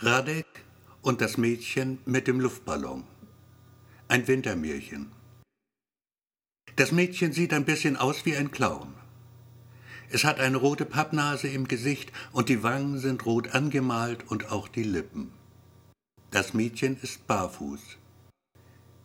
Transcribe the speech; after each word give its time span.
Radek 0.00 0.44
und 1.00 1.22
das 1.22 1.38
Mädchen 1.38 2.00
mit 2.04 2.26
dem 2.26 2.38
Luftballon. 2.38 3.04
Ein 4.08 4.28
Wintermärchen. 4.28 5.10
Das 6.76 6.92
Mädchen 6.92 7.32
sieht 7.32 7.54
ein 7.54 7.64
bisschen 7.64 7.96
aus 7.96 8.26
wie 8.26 8.36
ein 8.36 8.50
Clown. 8.50 8.92
Es 10.10 10.24
hat 10.24 10.38
eine 10.38 10.58
rote 10.58 10.84
Pappnase 10.84 11.48
im 11.48 11.66
Gesicht 11.66 12.12
und 12.32 12.50
die 12.50 12.62
Wangen 12.62 12.98
sind 12.98 13.24
rot 13.24 13.54
angemalt 13.54 14.30
und 14.30 14.52
auch 14.52 14.68
die 14.68 14.82
Lippen. 14.82 15.32
Das 16.30 16.52
Mädchen 16.52 16.98
ist 17.00 17.26
barfuß. 17.26 17.80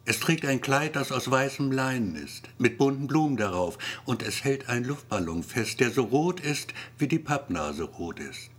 Es 0.04 0.20
trägt 0.20 0.44
ein 0.44 0.60
Kleid, 0.60 0.98
das 0.98 1.14
aus 1.14 1.32
weißem 1.32 1.72
Leinen 1.72 2.18
ist, 2.18 2.50
mit 2.58 2.78
bunten 2.78 3.08
Blumen 3.08 3.38
darauf, 3.38 3.78
und 4.04 4.24
es 4.24 4.44
hält 4.44 4.68
einen 4.68 4.84
Luftballon 4.84 5.44
fest, 5.44 5.80
der 5.80 5.92
so 5.92 6.04
rot 6.04 6.42
ist, 6.42 6.74
wie 6.98 7.08
die 7.08 7.20
Pappnase 7.20 7.84
rot 7.84 8.20
ist. 8.20 8.52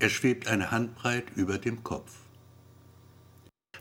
Er 0.00 0.08
schwebt 0.08 0.48
eine 0.48 0.70
Handbreit 0.70 1.26
über 1.36 1.58
dem 1.58 1.84
Kopf. 1.84 2.10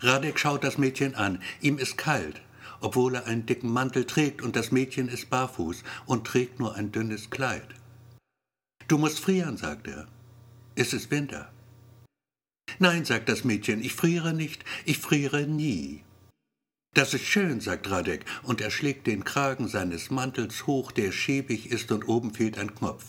Radek 0.01 0.37
schaut 0.37 0.65
das 0.65 0.77
Mädchen 0.77 1.15
an. 1.15 1.41
Ihm 1.61 1.77
ist 1.77 1.97
kalt, 1.97 2.41
obwohl 2.81 3.15
er 3.15 3.25
einen 3.25 3.45
dicken 3.45 3.71
Mantel 3.71 4.05
trägt 4.05 4.41
und 4.41 4.57
das 4.57 4.71
Mädchen 4.71 5.07
ist 5.07 5.29
barfuß 5.29 5.81
und 6.05 6.27
trägt 6.27 6.59
nur 6.59 6.75
ein 6.75 6.91
dünnes 6.91 7.29
Kleid. 7.29 7.67
Du 8.89 8.97
musst 8.97 9.21
frieren, 9.21 9.55
sagt 9.55 9.87
er. 9.87 10.09
Es 10.75 10.91
ist 10.91 11.09
Winter. 11.09 11.49
Nein, 12.79 13.05
sagt 13.05 13.29
das 13.29 13.45
Mädchen, 13.45 13.81
ich 13.81 13.93
friere 13.93 14.33
nicht, 14.33 14.65
ich 14.83 14.97
friere 14.97 15.47
nie. 15.47 16.03
Das 16.93 17.13
ist 17.13 17.23
schön, 17.23 17.61
sagt 17.61 17.89
Radek, 17.89 18.25
und 18.43 18.59
er 18.59 18.71
schlägt 18.71 19.07
den 19.07 19.23
Kragen 19.23 19.69
seines 19.69 20.11
Mantels 20.11 20.67
hoch, 20.67 20.91
der 20.91 21.13
schäbig 21.13 21.71
ist 21.71 21.93
und 21.93 22.09
oben 22.09 22.33
fehlt 22.33 22.57
ein 22.57 22.75
Knopf. 22.75 23.05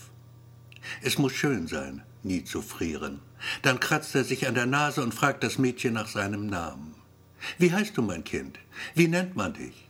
Es 1.01 1.17
muss 1.17 1.33
schön 1.33 1.67
sein 1.67 2.03
nie 2.23 2.43
zu 2.43 2.61
frieren. 2.61 3.19
Dann 3.61 3.79
kratzt 3.79 4.15
er 4.15 4.23
sich 4.23 4.47
an 4.47 4.55
der 4.55 4.65
Nase 4.65 5.01
und 5.03 5.13
fragt 5.13 5.43
das 5.43 5.57
Mädchen 5.57 5.93
nach 5.93 6.07
seinem 6.07 6.47
Namen. 6.47 6.95
Wie 7.57 7.71
heißt 7.71 7.97
du, 7.97 8.01
mein 8.01 8.23
Kind? 8.23 8.59
Wie 8.93 9.07
nennt 9.07 9.35
man 9.35 9.53
dich? 9.53 9.89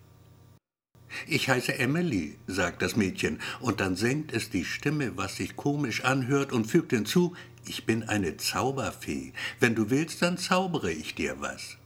Ich 1.28 1.50
heiße 1.50 1.78
Emily, 1.78 2.38
sagt 2.48 2.82
das 2.82 2.96
Mädchen, 2.96 3.40
und 3.60 3.82
dann 3.82 3.96
senkt 3.96 4.32
es 4.32 4.50
die 4.50 4.64
Stimme, 4.64 5.18
was 5.18 5.36
sich 5.36 5.58
komisch 5.58 6.06
anhört, 6.06 6.54
und 6.54 6.66
fügt 6.66 6.92
hinzu, 6.92 7.36
ich 7.66 7.86
bin 7.86 8.04
eine 8.04 8.38
Zauberfee. 8.38 9.34
Wenn 9.60 9.76
du 9.76 9.90
willst, 9.90 10.22
dann 10.22 10.38
zaubere 10.38 10.92
ich 10.92 11.16
dir 11.16 11.42
was. 11.42 11.78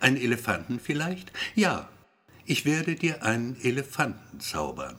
Einen 0.00 0.16
Elefanten 0.16 0.80
vielleicht? 0.80 1.32
Ja, 1.54 1.88
ich 2.44 2.64
werde 2.64 2.96
dir 2.96 3.22
einen 3.22 3.56
Elefanten 3.62 4.40
zaubern. 4.40 4.96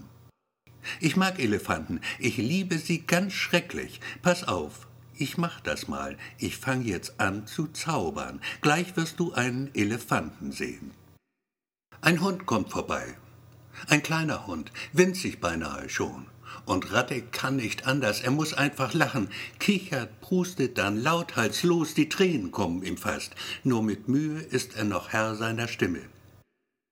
Ich 0.99 1.15
mag 1.15 1.39
Elefanten, 1.39 2.01
ich 2.19 2.37
liebe 2.37 2.77
sie 2.77 3.05
ganz 3.05 3.33
schrecklich. 3.33 4.01
Pass 4.21 4.47
auf, 4.47 4.87
ich 5.17 5.37
mach 5.37 5.59
das 5.61 5.87
mal. 5.87 6.17
Ich 6.37 6.57
fang 6.57 6.83
jetzt 6.83 7.19
an 7.19 7.47
zu 7.47 7.67
zaubern. 7.67 8.41
Gleich 8.61 8.95
wirst 8.95 9.19
du 9.19 9.33
einen 9.33 9.73
Elefanten 9.73 10.51
sehen. 10.51 10.91
Ein 12.01 12.21
Hund 12.21 12.45
kommt 12.45 12.71
vorbei. 12.71 13.15
Ein 13.87 14.03
kleiner 14.03 14.47
Hund, 14.47 14.71
winzig 14.91 15.39
beinahe 15.39 15.89
schon. 15.89 16.27
Und 16.65 16.91
Radek 16.91 17.31
kann 17.31 17.55
nicht 17.55 17.87
anders, 17.87 18.21
er 18.21 18.31
muss 18.31 18.53
einfach 18.53 18.93
lachen, 18.93 19.29
kichert, 19.59 20.21
prustet 20.21 20.77
dann 20.77 21.01
lauthals 21.01 21.63
los, 21.63 21.93
die 21.93 22.09
Tränen 22.09 22.51
kommen 22.51 22.83
ihm 22.83 22.97
fast. 22.97 23.35
Nur 23.63 23.83
mit 23.83 24.07
Mühe 24.07 24.39
ist 24.39 24.75
er 24.75 24.83
noch 24.83 25.09
Herr 25.09 25.35
seiner 25.35 25.67
Stimme. 25.67 26.01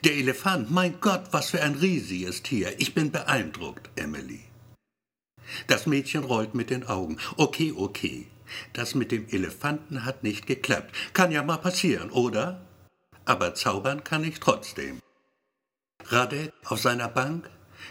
Der 0.03 0.16
Elefant, 0.16 0.72
mein 0.72 1.00
Gott, 1.00 1.25
was 1.31 1.52
für 1.52 1.61
ein 1.61 1.75
riesiges 1.75 2.41
Tier. 2.41 2.73
Ich 2.80 2.95
bin 2.95 3.11
beeindruckt, 3.11 3.89
Emily. 3.95 4.41
Das 5.67 5.86
Mädchen 5.86 6.23
rollt 6.23 6.56
mit 6.56 6.70
den 6.70 6.88
Augen. 6.88 7.17
Okay, 7.38 7.73
okay. 7.75 8.28
Das 8.73 8.95
mit 8.95 9.11
dem 9.11 9.28
Elefanten 9.30 10.06
hat 10.06 10.23
nicht 10.23 10.47
geklappt. 10.47 10.94
Kann 11.14 11.31
ja 11.31 11.44
mal 11.44 11.58
passieren, 11.58 12.09
oder? 12.11 12.66
Aber 13.25 13.53
zaubern 13.56 14.03
kann 14.03 14.23
ich 14.23 14.39
trotzdem. 14.39 15.00
Radek 16.06 16.52
auf 16.66 16.80
seiner 16.80 17.08
Bank, 17.08 17.50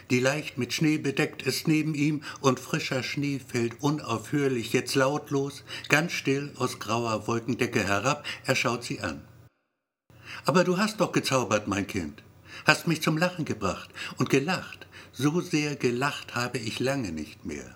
die 0.09 0.19
leicht 0.19 0.57
mit 0.57 0.73
Schnee 0.73 0.97
bedeckt 0.97 1.41
ist 1.41 1.67
neben 1.67 1.95
ihm, 1.95 2.23
und 2.41 2.59
frischer 2.59 3.03
Schnee 3.03 3.39
fällt 3.39 3.81
unaufhörlich, 3.81 4.73
jetzt 4.73 4.95
lautlos, 4.95 5.63
ganz 5.89 6.11
still 6.11 6.53
aus 6.57 6.79
grauer 6.79 7.27
Wolkendecke 7.27 7.83
herab, 7.83 8.25
er 8.45 8.55
schaut 8.55 8.83
sie 8.83 9.01
an. 9.01 9.21
Aber 10.45 10.63
du 10.63 10.77
hast 10.77 10.99
doch 10.99 11.11
gezaubert, 11.11 11.67
mein 11.67 11.87
Kind, 11.87 12.23
hast 12.65 12.87
mich 12.87 13.01
zum 13.01 13.17
Lachen 13.17 13.45
gebracht 13.45 13.89
und 14.17 14.29
gelacht, 14.29 14.80
so 15.21 15.39
sehr 15.39 15.75
gelacht 15.75 16.33
habe 16.33 16.57
ich 16.57 16.79
lange 16.79 17.11
nicht 17.11 17.45
mehr. 17.45 17.75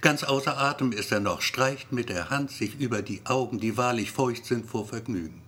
Ganz 0.00 0.24
außer 0.24 0.56
Atem 0.56 0.92
ist 0.92 1.12
er 1.12 1.20
noch, 1.20 1.42
streicht 1.42 1.92
mit 1.92 2.08
der 2.08 2.30
Hand 2.30 2.50
sich 2.50 2.80
über 2.80 3.02
die 3.02 3.20
Augen, 3.26 3.60
die 3.60 3.76
wahrlich 3.76 4.10
feucht 4.10 4.46
sind 4.46 4.66
vor 4.66 4.86
Vergnügen. 4.88 5.42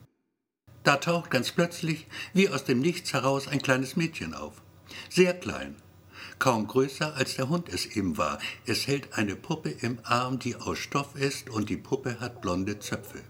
Da 0.84 0.96
taucht 0.96 1.30
ganz 1.30 1.52
plötzlich, 1.52 2.06
wie 2.34 2.50
aus 2.50 2.64
dem 2.64 2.80
Nichts 2.80 3.14
heraus, 3.14 3.48
ein 3.48 3.62
kleines 3.62 3.96
Mädchen 3.96 4.34
auf. 4.34 4.60
Sehr 5.08 5.32
klein, 5.32 5.74
kaum 6.38 6.66
größer 6.66 7.14
als 7.14 7.36
der 7.36 7.48
Hund 7.48 7.70
es 7.70 7.86
eben 7.86 8.18
war. 8.18 8.38
Es 8.66 8.86
hält 8.86 9.14
eine 9.14 9.36
Puppe 9.36 9.70
im 9.70 9.98
Arm, 10.04 10.38
die 10.38 10.54
aus 10.54 10.78
Stoff 10.78 11.16
ist, 11.16 11.48
und 11.48 11.70
die 11.70 11.78
Puppe 11.78 12.20
hat 12.20 12.42
blonde 12.42 12.78
Zöpfe. 12.78 13.22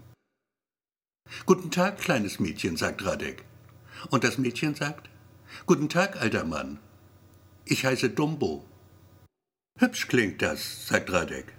Guten 1.45 1.71
Tag, 1.71 1.99
kleines 1.99 2.39
Mädchen, 2.39 2.75
sagt 2.75 3.05
Radek. 3.05 3.45
Und 4.09 4.25
das 4.25 4.37
Mädchen 4.37 4.75
sagt, 4.75 5.09
Guten 5.65 5.87
Tag, 5.87 6.21
alter 6.21 6.43
Mann. 6.43 6.79
Ich 7.69 7.85
heiße 7.85 8.11
Dumbo. 8.11 8.63
Hübsch 9.77 10.07
klingt 10.07 10.41
das, 10.41 10.87
sagt 10.87 11.11
Radek. 11.11 11.53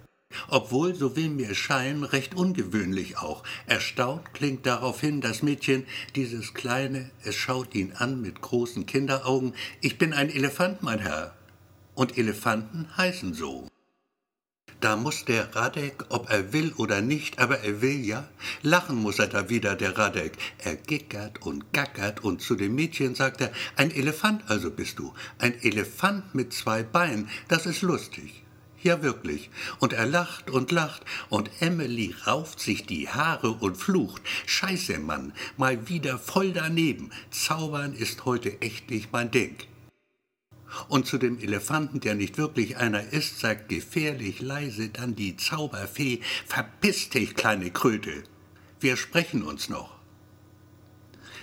Obwohl, 0.47 0.95
so 0.95 1.15
will 1.15 1.29
mir 1.29 1.53
scheinen, 1.53 2.03
recht 2.03 2.33
ungewöhnlich 2.33 3.19
auch. 3.19 3.43
Erstaunt 3.67 4.33
klingt 4.33 4.65
daraufhin 4.65 5.21
das 5.21 5.43
Mädchen, 5.43 5.85
dieses 6.15 6.55
kleine, 6.55 7.11
es 7.23 7.35
schaut 7.35 7.75
ihn 7.75 7.93
an 7.93 8.21
mit 8.21 8.41
großen 8.41 8.87
Kinderaugen. 8.87 9.53
Ich 9.81 9.99
bin 9.99 10.13
ein 10.13 10.31
Elefant, 10.31 10.81
mein 10.81 10.97
Herr. 10.99 11.35
Und 11.93 12.17
Elefanten 12.17 12.87
heißen 12.97 13.35
so. 13.35 13.67
Da 14.81 14.95
muss 14.95 15.25
der 15.25 15.53
Radek, 15.55 16.05
ob 16.07 16.29
er 16.29 16.53
will 16.53 16.71
oder 16.77 17.01
nicht, 17.01 17.39
aber 17.39 17.59
er 17.59 17.81
will 17.81 18.05
ja, 18.05 18.29
lachen 18.61 18.95
muss 18.95 19.19
er 19.19 19.27
da 19.27 19.49
wieder, 19.49 19.75
der 19.75 19.97
Radek. 19.97 20.37
Er 20.59 20.77
gickert 20.77 21.41
und 21.41 21.73
gackert 21.73 22.23
und 22.23 22.41
zu 22.41 22.55
dem 22.55 22.75
Mädchen 22.75 23.13
sagt 23.13 23.41
er, 23.41 23.51
ein 23.75 23.91
Elefant 23.91 24.49
also 24.49 24.71
bist 24.71 24.97
du, 24.97 25.13
ein 25.37 25.61
Elefant 25.61 26.33
mit 26.33 26.53
zwei 26.53 26.83
Beinen, 26.83 27.29
das 27.49 27.65
ist 27.65 27.81
lustig. 27.81 28.43
Ja, 28.81 29.03
wirklich. 29.03 29.49
Und 29.79 29.91
er 29.91 30.05
lacht 30.05 30.49
und 30.49 30.71
lacht, 30.71 31.03
und 31.27 31.49
Emily 31.59 32.15
rauft 32.25 32.61
sich 32.61 32.85
die 32.85 33.09
Haare 33.09 33.51
und 33.51 33.75
flucht. 33.75 34.21
Scheiße, 34.45 34.99
Mann, 34.99 35.33
mal 35.57 35.89
wieder 35.89 36.17
voll 36.17 36.53
daneben. 36.53 37.11
Zaubern 37.31 37.93
ist 37.93 38.23
heute 38.23 38.61
echt 38.61 38.89
nicht 38.89 39.11
mein 39.11 39.31
Ding. 39.31 39.57
Und 40.87 41.07
zu 41.07 41.17
dem 41.17 41.39
Elefanten, 41.39 41.99
der 41.99 42.15
nicht 42.15 42.37
wirklich 42.37 42.77
einer 42.77 43.11
ist, 43.11 43.39
sagt 43.39 43.69
gefährlich 43.69 44.41
leise 44.41 44.89
dann 44.89 45.15
die 45.15 45.35
Zauberfee, 45.37 46.21
Verpiss 46.45 47.09
dich, 47.09 47.35
kleine 47.35 47.71
Kröte, 47.71 48.23
wir 48.79 48.95
sprechen 48.95 49.43
uns 49.43 49.69
noch. 49.69 49.99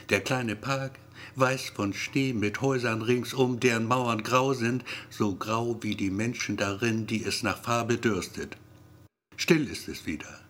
Der 0.09 0.21
kleine 0.21 0.57
Park, 0.57 0.99
weiß 1.35 1.71
von 1.71 1.93
Schnee 1.93 2.33
mit 2.33 2.61
Häusern 2.61 3.03
ringsum, 3.03 3.61
deren 3.61 3.87
Mauern 3.87 4.23
grau 4.23 4.55
sind, 4.55 4.85
so 5.11 5.35
grau 5.35 5.83
wie 5.83 5.97
die 5.97 6.11
Menschen 6.11 6.57
darin, 6.57 7.07
die 7.07 7.25
es 7.25 7.43
nach 7.43 7.63
Farbe 7.63 7.99
dürstet. 7.99 8.57
Still 9.37 9.69
ist 9.69 9.89
es 9.89 10.07
wieder. 10.07 10.41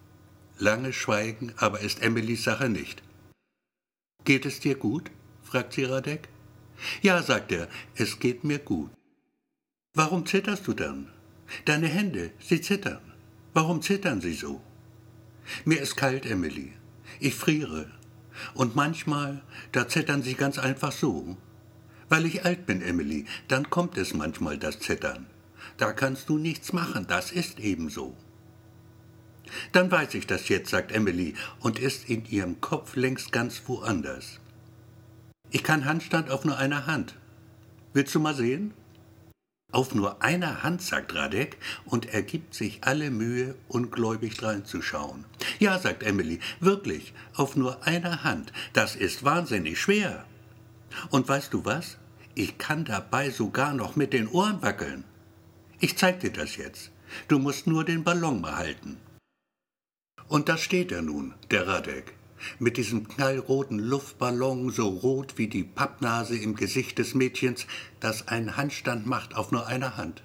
Lange 0.59 0.93
Schweigen, 0.93 1.53
aber 1.57 1.81
ist 1.81 2.03
Emilys 2.03 2.45
Sache 2.45 2.69
nicht. 2.69 3.03
Geht 4.25 4.47
es 4.47 4.61
dir 4.61 4.77
gut? 4.77 5.11
fragt 5.43 5.73
sie 5.73 5.85
Radek. 5.85 6.29
Ja, 7.03 7.23
sagt 7.23 7.53
er, 7.53 7.69
es 7.95 8.19
geht 8.19 8.45
mir 8.45 8.59
gut. 8.59 8.91
Warum 9.95 10.27
zitterst 10.27 10.67
du 10.67 10.75
dann? 10.75 11.09
Deine 11.65 11.89
Hände, 11.89 12.33
sie 12.39 12.61
zittern. 12.61 13.01
Warum 13.55 13.81
zittern 13.83 14.21
sie 14.21 14.35
so? 14.35 14.61
Mir 15.65 15.81
ist 15.81 15.97
kalt, 15.97 16.27
Emily. 16.27 16.73
Ich 17.21 17.35
friere. 17.35 17.91
Und 18.55 18.77
manchmal, 18.77 19.43
da 19.73 19.89
zittern 19.89 20.23
sie 20.23 20.35
ganz 20.35 20.59
einfach 20.59 20.93
so. 20.93 21.37
Weil 22.09 22.27
ich 22.27 22.45
alt 22.45 22.67
bin, 22.67 22.83
Emily, 22.83 23.25
dann 23.49 23.71
kommt 23.71 23.97
es 23.97 24.15
manchmal 24.15 24.59
das 24.59 24.79
Zittern. 24.81 25.27
Da 25.79 25.93
kannst 25.93 26.29
du 26.29 26.39
nichts 26.39 26.73
machen, 26.73 27.07
das 27.09 27.33
ist 27.33 27.59
eben 27.59 27.91
so. 27.91 28.17
Dann 29.73 29.91
weiß 29.91 30.15
ich 30.15 30.27
das 30.27 30.49
jetzt, 30.49 30.71
sagt 30.71 30.93
Emily 30.93 31.35
und 31.61 31.79
ist 31.79 32.09
in 32.09 32.25
ihrem 32.27 32.61
Kopf 32.61 32.97
längst 32.97 33.33
ganz 33.33 33.63
woanders. 33.67 34.41
Ich 35.51 35.63
kann 35.63 35.85
Handstand 35.85 36.31
auf 36.31 36.45
nur 36.45 36.59
einer 36.59 36.87
Hand. 36.87 37.15
Willst 37.93 38.15
du 38.15 38.21
mal 38.21 38.35
sehen? 38.35 38.75
Auf 39.73 39.95
nur 39.95 40.23
einer 40.23 40.63
Hand, 40.63 40.81
sagt 40.83 41.15
Radek, 41.15 41.57
und 41.85 42.07
er 42.07 42.23
gibt 42.23 42.55
sich 42.55 42.85
alle 42.85 43.11
Mühe, 43.11 43.57
ungläubig 43.69 44.43
reinzuschauen. 44.43 45.25
Ja, 45.59 45.79
sagt 45.79 46.03
Emily, 46.03 46.41
wirklich, 46.61 47.13
auf 47.35 47.57
nur 47.57 47.87
einer 47.87 48.23
Hand. 48.23 48.53
Das 48.73 48.97
ist 48.97 49.25
wahnsinnig 49.25 49.81
schwer. 49.81 50.25
Und 51.11 51.29
weißt 51.29 51.53
du 51.53 51.65
was? 51.65 51.99
Ich 52.35 52.59
kann 52.59 52.85
dabei 52.85 53.31
sogar 53.31 53.75
noch 53.75 53.97
mit 53.97 54.13
den 54.13 54.29
Ohren 54.29 54.63
wackeln. 54.63 55.05
Ich 55.81 55.97
zeig 55.97 56.21
dir 56.21 56.33
das 56.33 56.57
jetzt. 56.57 56.91
Du 57.29 57.39
musst 57.39 57.67
nur 57.67 57.85
den 57.85 58.05
Ballon 58.05 58.41
mal 58.41 58.57
halten. 58.57 58.99
Und 60.29 60.49
da 60.49 60.59
steht 60.59 60.93
er 60.93 61.03
nun, 61.03 61.35
der 61.51 61.67
Radek, 61.67 62.15
mit 62.59 62.77
diesem 62.77 63.09
knallroten 63.09 63.79
Luftballon, 63.79 64.71
so 64.71 64.89
rot 64.89 65.39
wie 65.39 65.49
die 65.49 65.65
Pappnase 65.65 66.37
im 66.37 66.55
Gesicht 66.55 66.99
des 66.99 67.15
Mädchens, 67.15 67.67
das 68.01 68.29
einen 68.29 68.57
Handstand 68.57 69.07
macht 69.07 69.35
auf 69.35 69.53
nur 69.53 69.67
einer 69.67 69.97
Hand, 69.97 70.23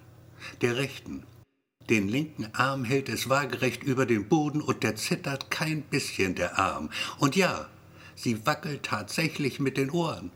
der 0.62 0.78
rechten. 0.78 1.24
Den 1.90 2.08
linken 2.08 2.48
Arm 2.54 2.86
hält 2.86 3.10
es 3.10 3.28
waagerecht 3.28 3.84
über 3.84 4.06
den 4.06 4.30
Boden 4.30 4.62
und 4.62 4.84
der 4.84 4.96
zittert 4.96 5.52
kein 5.52 5.82
bisschen 5.82 6.36
der 6.36 6.58
Arm. 6.58 6.90
Und 7.20 7.36
ja, 7.36 7.68
sie 8.16 8.46
wackelt 8.46 8.84
tatsächlich 8.84 9.60
mit 9.60 9.78
den 9.78 9.92
Ohren. 9.92 10.32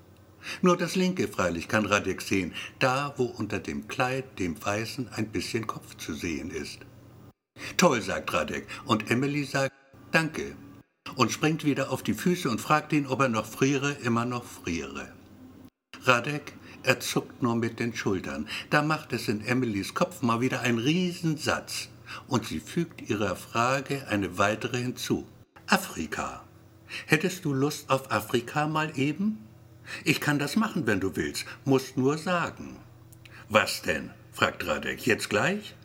Nur 0.61 0.77
das 0.77 0.95
linke 0.95 1.27
freilich 1.27 1.67
kann 1.67 1.85
Radek 1.85 2.21
sehen, 2.21 2.53
da 2.79 3.13
wo 3.17 3.25
unter 3.25 3.59
dem 3.59 3.87
Kleid, 3.87 4.37
dem 4.39 4.63
Weißen, 4.63 5.09
ein 5.09 5.29
bisschen 5.29 5.65
Kopf 5.65 5.95
zu 5.97 6.13
sehen 6.13 6.51
ist. 6.51 6.79
Toll, 7.77 8.01
sagt 8.01 8.33
Radek, 8.33 8.67
und 8.85 9.09
Emily 9.09 9.43
sagt 9.43 9.73
Danke 10.11 10.55
und 11.15 11.31
springt 11.31 11.63
wieder 11.63 11.91
auf 11.91 12.03
die 12.03 12.13
Füße 12.13 12.49
und 12.49 12.61
fragt 12.61 12.93
ihn, 12.93 13.07
ob 13.07 13.21
er 13.21 13.29
noch 13.29 13.45
friere, 13.45 13.91
immer 14.03 14.25
noch 14.25 14.43
friere. 14.43 15.11
Radek, 16.03 16.53
er 16.83 16.99
zuckt 16.99 17.41
nur 17.41 17.55
mit 17.55 17.79
den 17.79 17.95
Schultern. 17.95 18.47
Da 18.69 18.81
macht 18.81 19.13
es 19.13 19.27
in 19.27 19.43
Emilys 19.43 19.93
Kopf 19.93 20.21
mal 20.21 20.41
wieder 20.41 20.61
einen 20.61 20.77
Riesensatz 20.77 21.89
und 22.27 22.45
sie 22.45 22.59
fügt 22.59 23.09
ihrer 23.09 23.35
Frage 23.35 24.07
eine 24.07 24.37
weitere 24.37 24.77
hinzu. 24.77 25.25
Afrika. 25.67 26.43
Hättest 27.07 27.43
du 27.45 27.53
Lust 27.53 27.89
auf 27.89 28.11
Afrika 28.11 28.67
mal 28.67 28.91
eben? 28.97 29.39
Ich 30.03 30.21
kann 30.21 30.39
das 30.39 30.55
machen, 30.55 30.85
wenn 30.85 30.99
du 30.99 31.15
willst, 31.15 31.45
musst 31.63 31.97
nur 31.97 32.17
sagen. 32.17 32.77
Was 33.49 33.81
denn? 33.81 34.11
fragt 34.31 34.65
Radek. 34.65 35.05
Jetzt 35.05 35.29
gleich? 35.29 35.75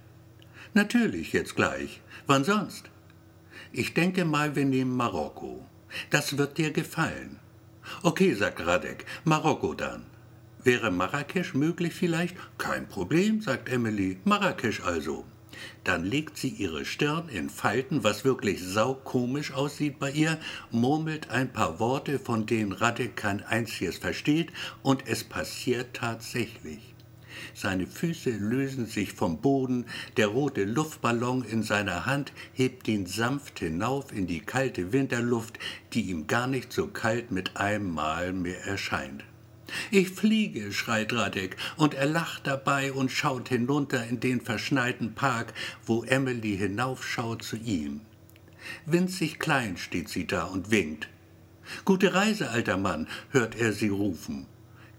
Natürlich, 0.75 1.33
jetzt 1.33 1.57
gleich. 1.57 2.01
Wann 2.27 2.45
sonst? 2.45 2.91
Ich 3.73 3.95
denke 3.95 4.25
mal, 4.25 4.57
wir 4.57 4.65
nehmen 4.65 4.97
Marokko. 4.97 5.65
Das 6.11 6.37
wird 6.37 6.59
dir 6.59 6.73
gefallen. 6.73 7.39
Okay, 8.03 8.35
sagt 8.35 8.67
Radek, 8.67 9.05
Marokko 9.25 9.75
dann. 9.75 10.07
Wäre 10.63 10.91
Marrakesch 10.91 11.55
möglich 11.55 11.95
vielleicht? 11.95 12.37
Kein 12.59 12.89
Problem, 12.89 13.41
sagt 13.41 13.69
Emily. 13.69 14.19
Marrakesch 14.25 14.81
also. 14.81 15.25
Dann 15.85 16.05
legt 16.05 16.37
sie 16.37 16.49
ihre 16.49 16.85
Stirn 16.85 17.29
in 17.29 17.49
Falten, 17.49 18.03
was 18.03 18.25
wirklich 18.25 18.61
saukomisch 18.63 19.53
aussieht 19.53 19.99
bei 19.99 20.11
ihr, 20.11 20.39
murmelt 20.71 21.31
ein 21.31 21.53
paar 21.53 21.79
Worte, 21.79 22.19
von 22.19 22.47
denen 22.47 22.73
Radek 22.73 23.17
kein 23.17 23.43
einziges 23.43 23.99
versteht, 23.99 24.53
und 24.83 25.07
es 25.07 25.23
passiert 25.23 25.95
tatsächlich. 25.95 26.95
Seine 27.55 27.87
Füße 27.87 28.31
lösen 28.31 28.87
sich 28.87 29.13
vom 29.13 29.41
Boden, 29.41 29.87
der 30.17 30.29
rote 30.29 30.65
Luftballon 30.65 31.45
in 31.45 31.63
seiner 31.63 32.07
Hand 32.07 32.33
hebt 32.53 32.89
ihn 32.89 33.07
sanft 33.07 33.59
hinauf 33.59 34.13
in 34.13 34.27
die 34.27 34.41
kalte 34.41 34.93
Winterluft, 34.93 35.59
die 35.93 36.03
ihm 36.03 36.27
gar 36.27 36.47
nicht 36.47 36.73
so 36.73 36.87
kalt 36.87 37.31
mit 37.31 37.57
einem 37.57 37.91
Mal 37.91 38.33
mehr 38.33 38.65
erscheint. 38.65 39.25
Ich 39.91 40.11
fliege, 40.11 40.73
schreit 40.73 41.13
Radek, 41.13 41.57
und 41.77 41.95
er 41.95 42.07
lacht 42.07 42.47
dabei 42.47 42.93
und 42.93 43.11
schaut 43.11 43.49
hinunter 43.49 44.05
in 44.07 44.19
den 44.19 44.41
verschneiten 44.41 45.15
Park, 45.15 45.53
wo 45.87 46.03
Emily 46.05 46.57
hinaufschaut 46.57 47.43
zu 47.43 47.57
ihm. 47.57 48.01
Winzig 48.87 49.39
klein 49.39 49.77
steht 49.77 50.09
sie 50.09 50.27
da 50.27 50.45
und 50.45 50.71
winkt. 50.71 51.09
Gute 51.85 52.15
Reise, 52.15 52.51
alter 52.51 52.77
Mann, 52.77 53.07
hört 53.31 53.55
er 53.55 53.73
sie 53.73 53.89
rufen 53.89 54.47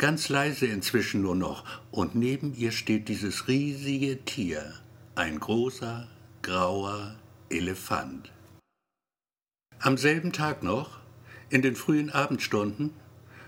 ganz 0.02 0.30
leise 0.30 0.66
inzwischen 0.66 1.22
nur 1.22 1.36
noch, 1.36 1.64
und 1.92 2.16
neben 2.16 2.56
ihr 2.56 2.72
steht 2.72 3.08
dieses 3.08 3.48
riesige 3.48 4.26
Tier, 4.26 4.74
ein 5.14 5.40
großer, 5.40 6.08
grauer 6.42 7.16
Elefant. 7.52 8.32
Am 9.78 9.98
selben 9.98 10.34
Tag 10.34 10.64
noch, 10.64 10.98
in 11.52 11.62
den 11.62 11.76
frühen 11.76 12.10
Abendstunden, 12.10 12.90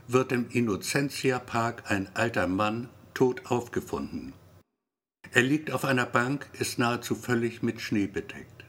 wird 0.07 0.31
im 0.31 0.47
Innocentia 0.51 1.39
Park 1.39 1.89
ein 1.89 2.07
alter 2.13 2.45
Mann 2.45 2.87
tot 3.15 3.47
aufgefunden. 3.47 4.33
Er 5.31 5.41
liegt 5.41 5.71
auf 5.71 5.85
einer 5.85 6.05
Bank, 6.05 6.47
ist 6.53 6.77
nahezu 6.77 7.15
völlig 7.15 7.63
mit 7.63 7.81
Schnee 7.81 8.05
bedeckt. 8.05 8.63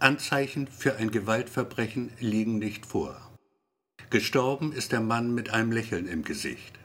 Anzeichen 0.00 0.68
für 0.68 0.94
ein 0.94 1.10
Gewaltverbrechen 1.10 2.12
liegen 2.20 2.60
nicht 2.60 2.86
vor. 2.86 3.27
Gestorben 4.10 4.72
ist 4.72 4.92
der 4.92 5.02
Mann 5.02 5.34
mit 5.34 5.50
einem 5.50 5.70
Lächeln 5.70 6.08
im 6.08 6.24
Gesicht. 6.24 6.78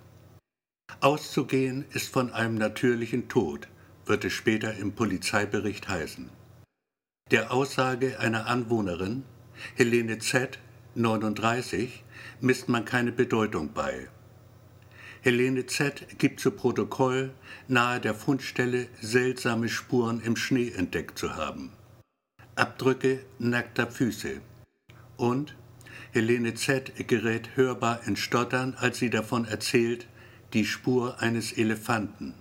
Auszugehen 1.00 1.86
ist 1.94 2.12
von 2.12 2.34
einem 2.34 2.56
natürlichen 2.56 3.30
Tod, 3.30 3.70
wird 4.06 4.26
es 4.26 4.34
später 4.34 4.76
im 4.76 4.92
Polizeibericht 4.92 5.88
heißen. 5.88 6.30
Der 7.32 7.54
Aussage 7.54 8.20
einer 8.20 8.48
Anwohnerin, 8.48 9.24
Helene 9.76 10.20
Z., 10.20 10.60
39, 10.96 12.04
misst 12.42 12.68
man 12.68 12.84
keine 12.84 13.14
Bedeutung 13.14 13.72
bei. 13.72 14.10
Helene 15.22 15.66
Z. 15.66 16.20
gibt 16.20 16.42
zu 16.42 16.52
Protokoll, 16.52 17.34
nahe 17.70 18.02
der 18.02 18.16
Fundstelle 18.16 18.88
seltsame 19.02 19.70
Spuren 19.70 20.20
im 20.20 20.36
Schnee 20.36 20.72
entdeckt 20.72 21.18
zu 21.18 21.38
haben. 21.38 21.72
Abdrücke 22.56 23.24
nackter 23.40 23.90
Füße. 23.90 24.42
Und 25.16 25.56
Helene 26.14 26.54
Z. 26.54 27.08
gerät 27.08 27.58
hörbar 27.58 28.02
in 28.06 28.16
Stottern, 28.16 28.76
als 28.78 29.00
sie 29.00 29.10
davon 29.10 29.46
erzählt, 29.46 30.06
die 30.54 30.64
Spur 30.64 31.20
eines 31.20 31.54
Elefanten. 31.54 32.36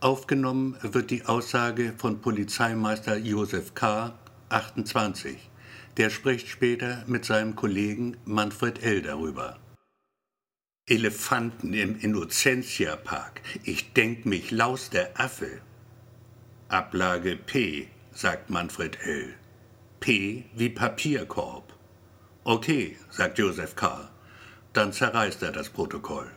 Aufgenommen 0.00 0.76
wird 0.82 1.12
die 1.12 1.24
Aussage 1.24 1.94
von 1.96 2.20
Polizeimeister 2.20 3.16
Josef 3.16 3.76
K., 3.76 4.18
28. 4.48 5.50
Der 5.98 6.10
spricht 6.10 6.48
später 6.48 7.04
mit 7.06 7.24
seinem 7.24 7.54
Kollegen 7.54 8.16
Manfred 8.24 8.82
L. 8.82 9.02
darüber. 9.02 9.60
Elefanten 10.88 11.74
im 11.74 11.96
Innocentia-Park. 11.96 13.40
Ich 13.62 13.92
denk 13.92 14.26
mich 14.26 14.50
laus 14.50 14.90
der 14.90 15.20
Affe. 15.20 15.60
Ablage 16.66 17.36
P, 17.36 17.86
sagt 18.10 18.50
Manfred 18.50 18.98
L. 19.02 19.32
P 20.00 20.46
wie 20.56 20.70
Papierkorb. 20.70 21.73
Okay, 22.46 22.98
sagt 23.08 23.38
Josef 23.38 23.74
K. 23.74 24.10
Dann 24.74 24.92
zerreißt 24.92 25.42
er 25.42 25.50
das 25.50 25.70
Protokoll. 25.70 26.30